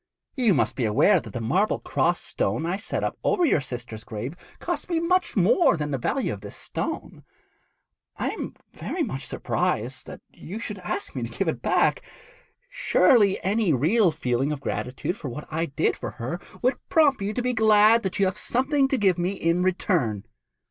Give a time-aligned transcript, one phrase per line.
[0.35, 4.03] You must be aware that the marble cross stone I set up over your sister's
[4.03, 7.23] grave cost me much more than the value of this stone.
[8.17, 12.01] I am very much surprised that you should ask me to give it back.
[12.67, 17.31] Surely any real feeling of gratitude for what I did for her would prompt you
[17.35, 20.25] to be glad that you have something to give me in return.'